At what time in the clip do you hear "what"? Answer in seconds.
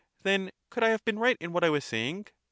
1.53-1.63